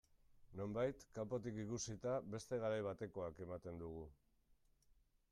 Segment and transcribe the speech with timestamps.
[0.59, 4.07] Nonbait, kanpotik ikusita, beste garai batekoak ematen dugu.